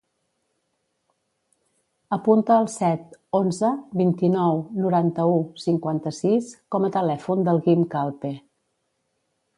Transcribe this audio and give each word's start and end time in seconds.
Apunta 2.17 2.57
el 2.61 2.69
set, 2.77 3.13
onze, 3.41 3.71
vint-i-nou, 4.01 4.65
noranta-u, 4.87 5.39
cinquanta-sis 5.67 6.51
com 6.77 6.89
a 6.89 6.93
telèfon 6.97 7.49
del 7.51 7.63
Guim 7.69 7.89
Calpe. 7.97 8.33